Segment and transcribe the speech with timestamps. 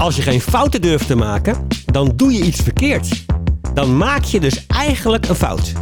[0.00, 3.24] Als je geen fouten durft te maken, dan doe je iets verkeerd.
[3.74, 5.72] Dan maak je dus eigenlijk een fout.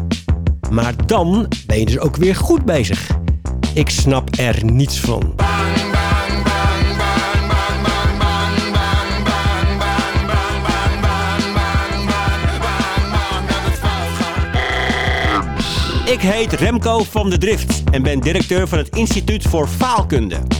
[0.71, 3.11] Maar dan ben je dus ook weer goed bezig.
[3.75, 5.35] Ik snap er niets van.
[16.05, 20.58] Ik heet Remco van de Drift en ben directeur van het Instituut voor Faalkunde.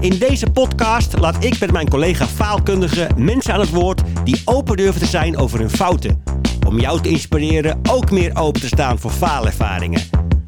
[0.00, 4.76] In deze podcast laat ik met mijn collega faalkundigen mensen aan het woord die open
[4.76, 6.22] durven te zijn over hun fouten.
[6.66, 10.02] Om jou te inspireren ook meer open te staan voor faalervaringen.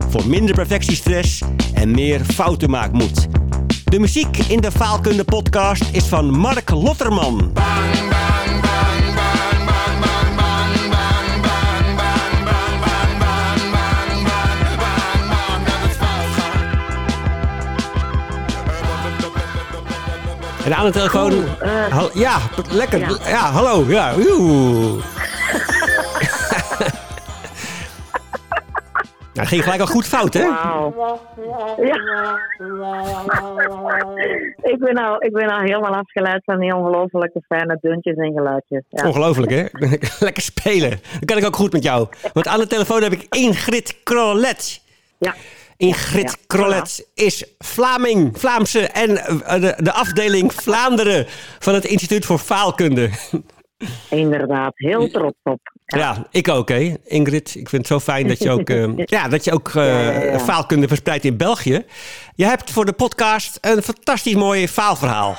[0.09, 1.43] Voor minder perfectiestress
[1.75, 3.27] en meer foutenmaakmoed.
[3.85, 7.53] De muziek in de Faalkunde podcast is van Mark Lotterman.
[20.71, 21.33] En aan de telefoon.
[21.61, 22.39] eh, ja,
[22.71, 22.99] lekker.
[22.99, 23.51] Ja, ja.
[23.51, 23.85] hallo.
[23.89, 24.15] Ja.
[29.35, 30.41] Nou, ging gelijk al goed fout, hè?
[30.41, 30.93] Ja.
[34.63, 38.83] ik, ben nou, ik ben nou helemaal afgeleid van die ongelofelijke fijne deuntjes en geluidjes.
[38.89, 39.07] Ja.
[39.07, 39.65] Ongelooflijk, hè?
[40.27, 40.91] Lekker spelen.
[40.91, 42.09] Dat kan ik ook goed met jou.
[42.33, 44.81] Want aan de telefoon heb ik Ingrid Krollet.
[45.21, 45.35] Ja.
[45.77, 51.27] Ingrid Ja, Krollet is Vlaming, Vlaamse en eh, de, de afdeling Vlaanderen
[51.59, 53.11] van het Instituut voor Faalkunde.
[54.11, 55.61] Inderdaad, heel trots op.
[55.85, 57.49] Ja, ik ook, hè, Ingrid.
[57.55, 60.39] Ik vind het zo fijn dat je ook, eh, ja, dat je ook eh, ja.
[60.39, 61.85] faalkunde verspreidt in België.
[62.35, 65.37] Je hebt voor de podcast een fantastisch mooi faalverhaal.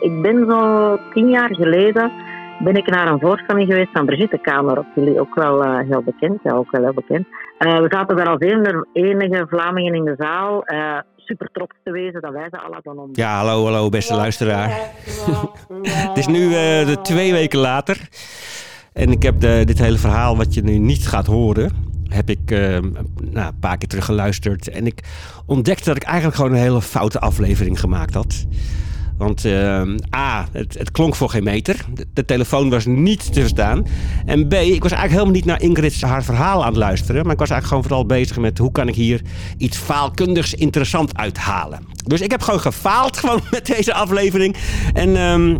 [0.00, 2.25] Ik ben zo tien jaar geleden
[2.58, 4.78] ben ik naar een voorstelling geweest van Brigitte Kamer.
[4.78, 6.40] Op jullie ook wel eh, heel bekend.
[6.42, 7.26] Ja, ook wel heel bekend.
[7.58, 10.64] Eh, we zaten daar als enige, enige Vlamingen in de zaal.
[10.64, 13.16] eh, super trots te wezen dat wij ze al hadden ontdekt.
[13.16, 14.68] Ja, hallo, hallo, beste luisteraar.
[16.08, 18.08] Het is nu eh, de twee weken later.
[18.92, 21.70] En ik heb de, dit hele verhaal wat je nu niet gaat horen,
[22.08, 22.58] heb ik eh,
[23.30, 24.68] nou, een paar keer teruggeluisterd.
[24.68, 25.00] En ik
[25.46, 28.46] ontdekte dat ik eigenlijk gewoon een hele foute aflevering gemaakt had.
[29.18, 29.80] Want eh,
[30.16, 31.84] A, het, het klonk voor geen meter.
[31.94, 33.86] De, de telefoon was niet te verstaan.
[34.26, 37.22] En B, ik was eigenlijk helemaal niet naar Ingrid's haar verhaal aan het luisteren.
[37.22, 39.20] Maar ik was eigenlijk gewoon vooral bezig met hoe kan ik hier
[39.56, 41.80] iets faalkundigs interessant uithalen.
[42.04, 44.56] Dus ik heb gewoon gefaald gewoon met deze aflevering.
[44.92, 45.16] En...
[45.16, 45.56] ehm,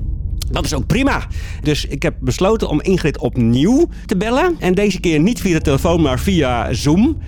[0.50, 1.26] dat is ook prima.
[1.62, 4.56] Dus ik heb besloten om Ingrid opnieuw te bellen.
[4.58, 7.18] En deze keer niet via de telefoon, maar via Zoom.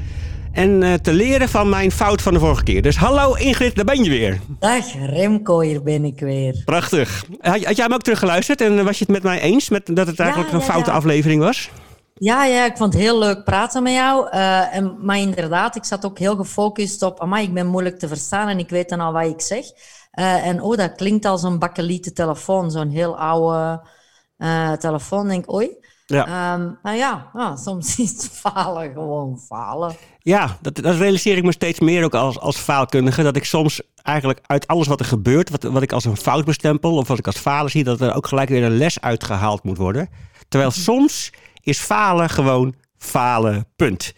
[0.59, 2.83] En eh, te leren van mijn fout van de vorige keer.
[2.83, 4.41] Dus hallo Ingrid, daar ben je weer.
[4.59, 6.63] Dag Remco, hier ben ik weer.
[6.65, 7.25] Prachtig.
[7.41, 10.07] Had, had jij hem ook teruggeluisterd en was je het met mij eens met, dat
[10.07, 10.97] het eigenlijk Ja, een ja, foute ja.
[10.97, 11.71] aflevering was?
[12.15, 14.29] Ja, ja, ik vond het heel leuk praten met jou.
[14.31, 17.21] Eh, en, maar inderdaad, ik zat ook heel gefocust op...
[17.21, 19.65] Amai, ik ben moeilijk te verstaan en ik weet dan al wat ik zeg.
[20.11, 22.71] Eh, en oh, dat klinkt als een bakkeliete telefoon.
[22.71, 23.89] Zo'n heel oude
[24.37, 25.29] eh, telefoon.
[25.29, 25.77] denk ik, oei.
[26.09, 26.27] Ja.
[26.27, 29.97] Ehm, maar ja, ah, soms is het falen gewoon falen.
[30.19, 33.23] Ja, dat, dat realiseer ik me steeds meer ook als, als faalkundige.
[33.23, 36.45] Dat ik soms eigenlijk uit alles wat er gebeurt, wat, wat ik als een fout
[36.45, 39.63] bestempel of wat ik als falen zie, dat er ook gelijk weer een les uitgehaald
[39.63, 40.09] moet worden.
[40.49, 41.33] Terwijl soms
[41.63, 44.13] is falen gewoon falen, punt.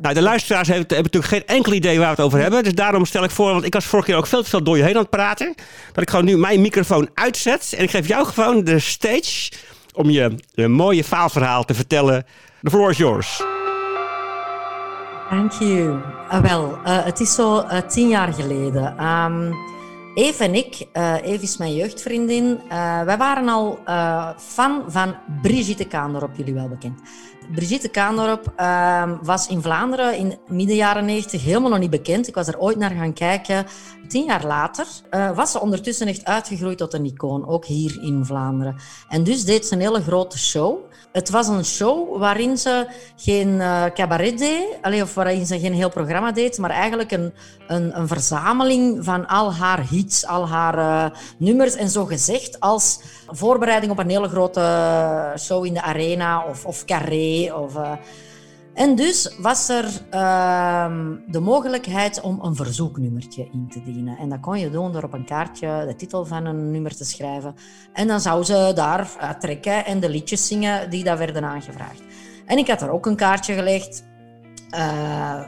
[0.00, 2.62] Nou, de luisteraars hebben, hebben natuurlijk geen enkel idee waar we het over hebben.
[2.62, 4.76] Dus daarom stel ik voor, want ik was vorige keer ook veel te veel door
[4.76, 5.54] je heen aan het praten.
[5.92, 7.74] Dat ik gewoon nu mijn microfoon uitzet.
[7.76, 9.50] En ik geef jou gewoon de stage
[9.98, 12.26] om je, je mooie faalverhaal te vertellen.
[12.62, 13.42] The floor is yours.
[15.28, 16.00] Thank you.
[16.28, 18.96] Ah, wel, eh, het is zo eh, tien jaar geleden.
[18.98, 19.52] Ehm
[20.18, 25.14] Eve en ik, eh Eve is mijn jeugdvriendin, eh, wij waren al eh, fan van
[25.42, 27.00] Brigitte Kaandorp, jullie wel bekend.
[27.54, 32.28] Brigitte Kaandorp ehm, was in Vlaanderen in midden jaren 90 helemaal nog niet bekend.
[32.28, 33.66] Ik was er ooit naar gaan kijken.
[34.08, 38.24] Tien jaar later eh, was ze ondertussen echt uitgegroeid tot een icoon, ook hier in
[38.24, 38.76] Vlaanderen.
[39.08, 40.78] En dus deed ze een hele grote show.
[41.12, 42.86] Het was een show waarin ze
[43.16, 47.32] geen eh, cabaret deed, of waarin ze geen heel programma deed, maar eigenlijk een,
[47.66, 51.74] een, een verzameling van al haar hits, al haar eh, nummers.
[51.74, 56.84] En zo gezegd als voorbereiding op een hele grote show in de arena of, of
[56.84, 57.54] carré.
[57.54, 57.74] Of,
[58.78, 64.18] en dus was er ehm, de mogelijkheid om een verzoeknummertje in te dienen.
[64.18, 67.04] En dat kon je doen door op een kaartje de titel van een nummer te
[67.04, 67.54] schrijven.
[67.92, 72.02] En dan zou ze daar uit trekken en de liedjes zingen die daar werden aangevraagd.
[72.46, 74.04] En ik had er ook een kaartje gelegd.
[74.70, 75.40] Eh,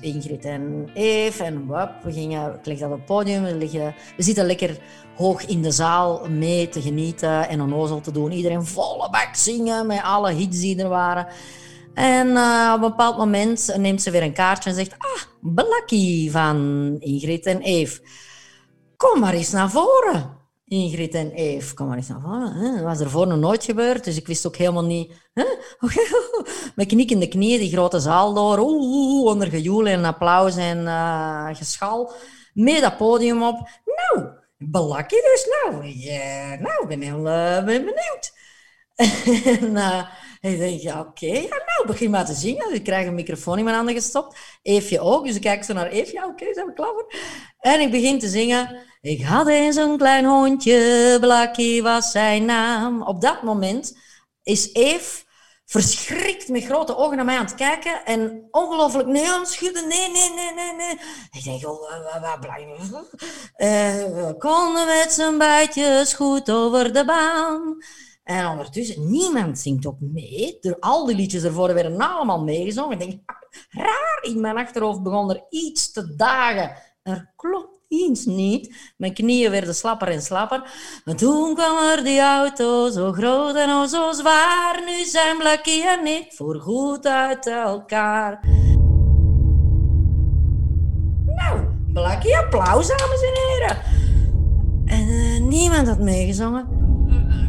[0.00, 4.22] Ingrid en Eve en we gingen, ik leg dat op het podium, we, liggen, we
[4.22, 4.78] zitten lekker
[5.16, 8.32] hoog in de zaal mee te genieten en onnozel te doen.
[8.32, 11.26] Iedereen volle bak zingen met alle hits die er waren.
[11.98, 16.30] En eh, op een bepaald moment neemt ze weer een kaartje en zegt: Ah, Blakkie
[16.30, 18.00] van Ingrid en Eve.
[18.96, 20.36] Kom maar eens naar voren.
[20.64, 22.74] Ingrid en Eve, kom maar eens naar voren.
[22.74, 25.12] Dat was er voor nog nooit gebeurd, dus ik wist ook helemaal niet...
[25.34, 25.44] Huh?
[26.76, 28.58] Met knik in de knieën, die grote zaal door.
[28.58, 32.12] Oeh, onder gejoel en applaus en uh, geschal.
[32.54, 33.68] Mee dat podium op.
[33.84, 34.28] Nou,
[34.58, 35.86] Blakkie dus nou.
[35.86, 38.32] Ja, nou, ik ben heel uh, ben benieuwd.
[39.60, 39.76] en
[40.40, 41.42] ik denk, ja, oké, okay.
[41.42, 42.74] ja, nou, begin maar te zingen.
[42.74, 44.38] Ik krijg een microfoon in mijn handen gestopt.
[44.62, 46.12] Eefje ook, dus ik kijk zo naar Eefje.
[46.12, 47.12] Ja, oké, okay, zijn we klaar voor?
[47.58, 48.86] En ik begin te zingen.
[49.00, 53.02] Ik had eens een klein hondje, Blakkie was zijn naam.
[53.02, 53.98] Op dat moment
[54.42, 55.26] is Eve
[55.68, 59.88] verschrikt met grote ogen naar mij aan het kijken en ongelooflijk nee aan schudden.
[59.88, 61.00] Nee, nee, nee, nee, nee.
[61.30, 62.76] Ik denk, oh, wat, blij.
[63.56, 67.76] Uh, we konden met z'n bijtjes goed over de baan.
[68.28, 70.58] En ondertussen, niemand zingt ook mee.
[70.60, 73.00] Door al die liedjes ervoor werden allemaal meegezongen.
[73.00, 73.20] Ik denk,
[73.70, 76.72] raar, in mijn achterhoofd begon er iets te dagen.
[77.02, 78.92] Er klopt iets niet.
[78.96, 80.62] Mijn knieën werden slapper en slapper.
[81.04, 84.82] Maar toen kwam er die auto, zo groot en oh zo zwaar.
[84.86, 88.40] Nu zijn Blakkie en ik voorgoed uit elkaar.
[91.26, 91.60] Nou,
[91.92, 93.82] Blakkie, applaus, dames en heren.
[94.84, 96.87] En uh, niemand had meegezongen.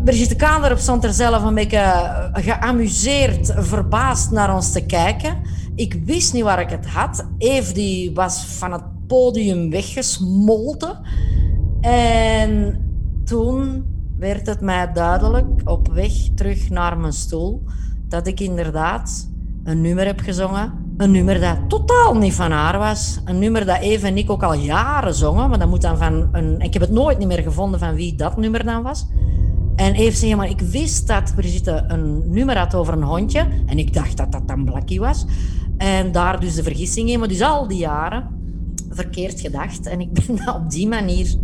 [0.10, 5.38] Brigitte Kaanderop stond er zelf een beetje eh, geamuseerd, verbaasd naar ons te kijken.
[5.76, 7.26] Ik wist niet waar ik het had.
[7.38, 11.00] Eve die was van het podium weggesmolten.
[11.82, 12.82] En
[13.26, 13.86] toen
[14.18, 17.64] werd het mij duidelijk, op weg terug naar mijn stoel,
[18.08, 19.30] dat ik inderdaad
[19.64, 20.74] een nummer heb gezongen.
[20.98, 23.20] Een nummer dat totaal niet van haar was.
[23.26, 25.50] Een nummer dat Eve en ik ook al jaren zongen.
[25.50, 26.60] Maar dat moet dan van een...
[26.60, 29.08] Ik heb het nooit meer gevonden van wie dat nummer dan was.
[29.80, 33.48] En Eve zei, maar ik wist dat Brigitte een nummer had over een hondje.
[33.66, 35.26] En ik dacht dat dat dan Blackie was.
[35.78, 37.20] En daar dus de vergissing in.
[37.20, 38.28] Maar dus al die jaren
[38.90, 39.88] verkeerd gedacht.
[39.88, 41.36] En ik ben op die manier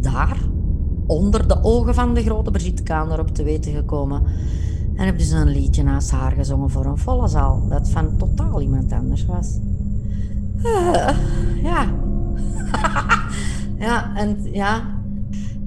[0.00, 0.36] daar,
[1.06, 4.22] onder de ogen van de grote Brigitte Kaner, op te weten gekomen.
[4.94, 7.68] En heb dus een liedje naast haar gezongen voor een volle zaal.
[7.68, 9.58] Dat van totaal iemand anders was.
[10.56, 11.08] Uh,
[11.62, 11.94] ja.
[13.86, 15.02] ja, en ja.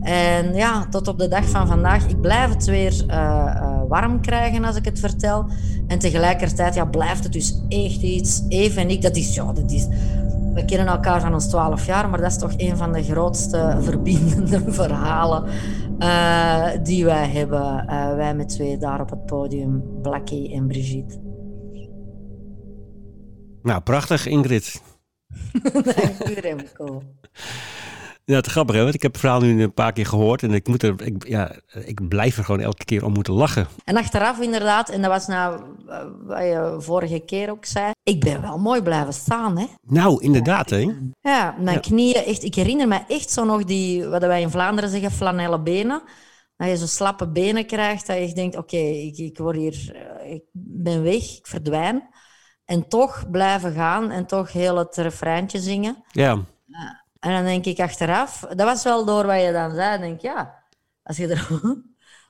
[0.07, 2.07] En ja, tot op de dag van vandaag.
[2.07, 3.15] Ik blijf het weer uh,
[3.56, 5.50] uh, warm krijgen als ik het vertel.
[5.88, 8.44] En tegelijkertijd ja, blijft het dus echt iets.
[8.50, 9.88] Even en ik, dat is, ja, dat is
[10.54, 13.77] we kennen elkaar van ons twaalf jaar, maar dat is toch een van de grootste
[13.81, 15.44] verbindende verhalen
[16.00, 17.86] uh, die wij hebben.
[18.15, 21.19] Wij met twee daar op het podium, Blackie en Brigitte.
[23.62, 24.81] Nou, prachtig, Ingrid.
[25.74, 27.01] Dank u, Remco.
[28.31, 28.81] Ja, te grappig, hè?
[28.81, 31.27] Want ik heb het verhaal nu een paar keer gehoord en ik, moet er, ik,
[31.27, 33.68] ja, ik blijf er gewoon elke keer om moeten lachen.
[33.83, 35.62] En achteraf inderdaad, en dat was nou
[36.25, 39.65] wat je vorige keer ook zei, ik ben wel mooi blijven staan, hè?
[39.81, 40.94] Nou, inderdaad, hè?
[41.21, 44.89] Ja, mijn knieën, echt, ik herinner me echt zo nog die, wat wij in Vlaanderen
[44.89, 46.01] zeggen, flanellen benen.
[46.57, 50.33] Dat je zo slappe benen krijgt, dat je denkt, oké, ik, ik word hier, eh,
[50.33, 52.09] ik ben weg, ik verdwijn.
[52.65, 56.03] En toch blijven gaan en toch heel het refreintje zingen.
[56.07, 56.45] Ja.
[57.19, 60.64] En dan denk ik achteraf, dat was wel door wat je dan zei, denk ja,
[61.04, 61.28] als je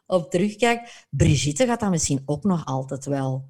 [0.08, 3.50] erop terugkijkt, Brigitte gaat dat misschien ook nog altijd wel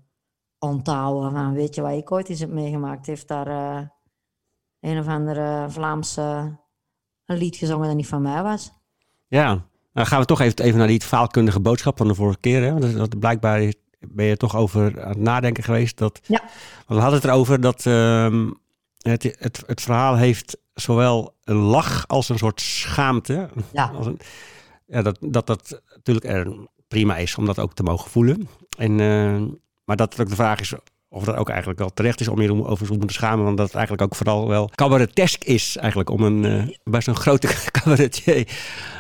[0.60, 1.32] onthouden.
[1.32, 3.06] Van, weet je wat ik ooit eens heb meegemaakt?
[3.06, 3.82] Heeft daar uh,
[4.80, 6.58] een of andere Vlaamse
[7.26, 8.72] een lied gezongen dat niet van mij was.
[9.28, 12.64] Ja, dan gaan we toch even, even naar die faalkundige boodschap van de vorige keer.
[12.64, 12.80] Hè?
[12.80, 15.98] Dat, dat blijkbaar ben je toch over aan het nadenken geweest.
[15.98, 16.42] Dat, ja.
[16.88, 18.48] We hadden het erover dat uh,
[18.98, 23.50] het, het, het verhaal heeft zowel een lach als een soort schaamte.
[23.74, 23.92] Ja.
[24.02, 24.20] Een,
[24.86, 28.50] ja dat, dat dat natuurlijk er prima is om dat ook te mogen voelen.
[28.78, 29.42] En, uh,
[29.86, 30.74] maar dat het ook de vraag is
[31.10, 33.46] of dat ook eigenlijk wel terecht is om je over te moeten schamen.
[33.46, 37.16] Want dat het eigenlijk ook vooral wel cabaretesk is eigenlijk om een, uh, bij zo'n
[37.16, 37.48] grote
[37.82, 38.48] cabaretier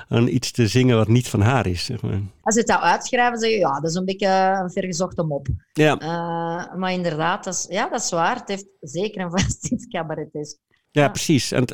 [0.07, 1.85] aan iets te zingen wat niet van haar is.
[1.85, 2.21] Zeg maar.
[2.41, 4.27] Als je het zou uitschrijven, zeg je ja, dat is een beetje
[4.63, 5.47] een vergezochte mop.
[5.73, 6.01] Ja.
[6.01, 8.35] Uh, maar inderdaad, dat is, ja, dat is waar.
[8.35, 10.57] Het heeft zeker een vast iets cabaretesk.
[10.97, 11.51] Ja, precies.
[11.51, 11.65] En,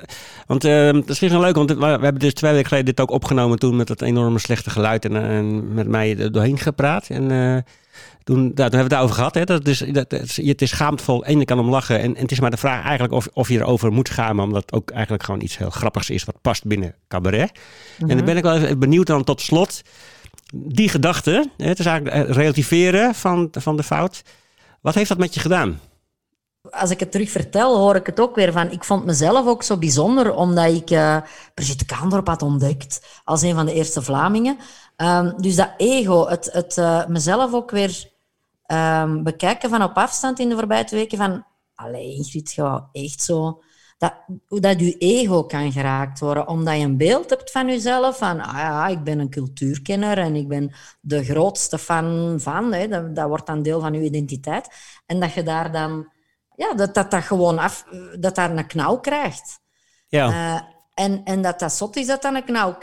[0.47, 3.11] want uh, dat is wel leuk, want we hebben dus twee weken geleden dit ook
[3.11, 7.07] opgenomen toen met dat enorme slechte geluid en, en met mij er doorheen gepraat.
[7.07, 7.57] En uh,
[8.23, 9.35] toen, nou, toen hebben we het daarover gehad.
[9.35, 11.99] Hè, dat is, dat, het, is, het is schaamtevol kan om lachen.
[11.99, 14.61] En, en, het is maar de vraag eigenlijk of, of je erover moet schamen, omdat
[14.61, 17.51] het ook eigenlijk gewoon iets heel grappigs is wat past binnen cabaret.
[17.99, 19.81] En dan ben ik wel even benieuwd dan tot slot.
[20.53, 24.23] Die gedachte, hè, het is eigenlijk relativeren van, van de fout.
[24.81, 25.79] Wat heeft dat met je gedaan?
[26.69, 28.71] Als ik het terug vertel, hoor ik het ook weer van.
[28.71, 31.17] Ik vond mezelf ook zo bijzonder, omdat ik uh,
[31.53, 34.57] Brigitte Kaandorp had ontdekt als een van de eerste Vlamingen.
[34.97, 38.11] Um, dus dat ego, het, het uh, mezelf ook weer
[38.67, 43.21] um, bekijken van op afstand in de voorbije twee weken van Allee, Ingrid, gaat echt
[43.21, 43.61] zo...
[43.97, 44.13] Dat,
[44.47, 46.47] dat je ego kan geraakt worden.
[46.47, 48.17] Omdat je een beeld hebt van jezelf.
[48.17, 52.73] Van, ah ja, ik ben een cultuurkenner en ik ben de grootste fan van.
[52.73, 54.67] Hè, dat, dat wordt dan deel van je identiteit.
[55.05, 56.11] En dat je daar dan...
[56.55, 57.85] Ja, dat dat, dat gewoon af...
[58.19, 59.59] Dat daar een knauw krijgt.
[60.07, 60.29] Ja.
[60.29, 60.61] Uh,
[60.93, 62.77] en, en dat dat zot is dat dan een knauw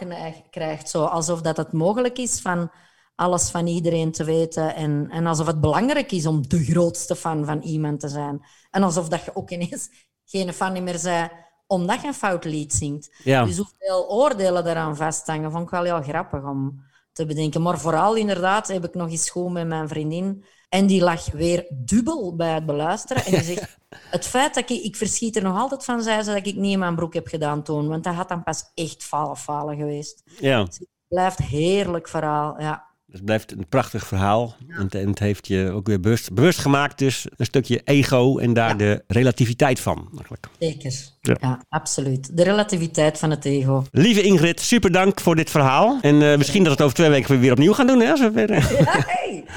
[0.51, 0.89] krijgt.
[0.91, 2.71] Zo, alsof dat het mogelijk is van
[3.15, 4.75] alles van iedereen te weten.
[4.75, 8.47] En, en alsof het belangrijk is om de grootste fan van iemand te zijn.
[8.71, 9.89] En alsof dat je ook ineens
[10.25, 11.31] geen fan meer bent
[11.67, 13.17] omdat je een fout lied zingt.
[13.25, 13.45] Ja.
[13.45, 17.63] Dus hoeveel oordelen eraan vasthangen, vond ik wel heel grappig om te bedenken.
[17.63, 20.45] Maar vooral inderdaad heb ik nog eens schoon met mijn vriendin.
[20.71, 23.25] En die lag weer dubbel bij het beluisteren.
[23.25, 23.79] En die zegt,
[24.17, 24.83] het feit dat ik...
[24.83, 27.27] Ik verschiet er nog altijd van, zei ze, dat ik niet in mijn broek heb
[27.27, 27.89] gedaan toen.
[27.89, 30.23] Want dat had dan pas echt falen falen geweest.
[30.39, 30.65] Ja.
[30.65, 32.90] Dus het blijft heerlijk verhaal, ja.
[33.13, 34.55] Het blijft een prachtig verhaal.
[34.69, 36.99] En, en het heeft je ook weer bewust, bewust gemaakt.
[36.99, 38.75] Dus een stukje ego en daar Ja.
[38.75, 40.09] de relativiteit van.
[40.15, 40.47] Eigenlijk.
[40.59, 40.93] Zeker.
[41.21, 41.37] Ja.
[41.41, 41.63] Ja.
[41.69, 42.37] absoluut.
[42.37, 43.85] De relativiteit van het ego.
[43.93, 45.99] Lieve Ingrid, super dank voor dit verhaal.
[46.01, 48.01] En eh, misschien dat we het over twee weken weer opnieuw gaan doen.
[48.01, 48.65] Hè, als we weer,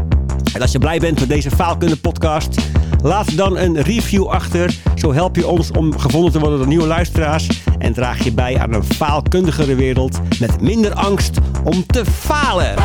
[0.55, 2.61] en als je blij bent met deze Faalkunde podcast,
[3.05, 4.75] laat dan een review achter.
[4.95, 7.63] Zo help je ons om gevonden te worden door nieuwe luisteraars.
[7.77, 12.75] En draag je bij aan een faalkundigere wereld met minder angst om te falen.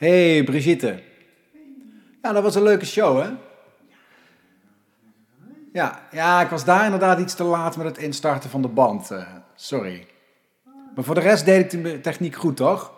[0.00, 1.02] Hey Brigitte.
[2.22, 3.30] Ja, dat was een leuke show, hè?
[5.72, 9.10] Ja, ja, ik was daar inderdaad iets te laat met het instarten van de band.
[9.10, 10.06] eh, sorry.
[10.94, 12.92] Maar voor de rest deed ik de techniek goed, toch?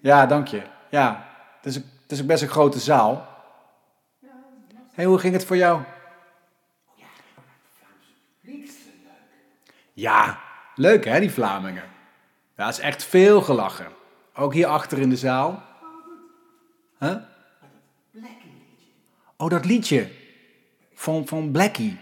[0.00, 0.62] Ja, dank je.
[0.90, 3.28] Ja, het is, het is best een grote zaal.
[4.92, 5.80] hey, hoe ging het voor jou?
[9.92, 10.40] Ja,
[10.74, 11.84] leuk hè, die Vlamingen.
[12.56, 13.98] Ja, het is echt veel gelachen.
[14.34, 15.62] Ook hier achter in de zaal.
[16.98, 17.16] Huh?
[19.36, 20.08] Oh, dat liedje.
[20.94, 21.98] Van, van Blackie.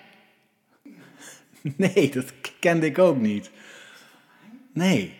[1.76, 3.50] Nee, dat kende ik ook niet.
[4.72, 5.18] Nee.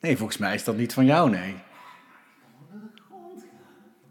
[0.00, 1.54] Nee, volgens mij is dat niet van jou, nee.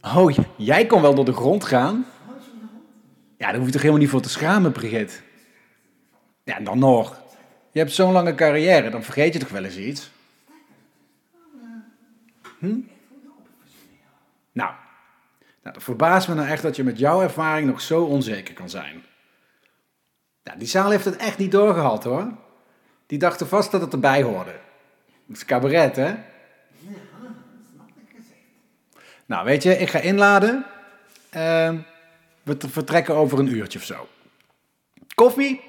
[0.01, 2.05] Oh, jij kon wel door de grond gaan?
[3.37, 5.15] Ja, daar hoef je toch helemaal niet voor te schamen, Brigitte?
[6.43, 7.21] Ja, dan nog.
[7.71, 10.11] Je hebt zo'n lange carrière, dan vergeet je toch wel eens iets?
[12.63, 12.79] Hm?
[14.51, 14.71] Nou,
[15.63, 18.69] nou, dat verbaast me nou echt dat je met jouw ervaring nog zo onzeker kan
[18.69, 19.03] zijn.
[20.43, 22.31] Nou, die zaal heeft het echt niet doorgehad hoor.
[23.05, 24.55] Die dachten vast dat het erbij hoorde.
[25.27, 26.15] Het is cabaret, hè?
[29.25, 30.65] Nou, weet je, ik ga inladen.
[31.29, 31.79] Ehm,
[32.43, 34.07] we vertrekken over een uurtje of zo.
[35.15, 35.61] Koffie?